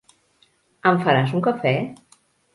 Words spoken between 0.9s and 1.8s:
Em faràs un cafè?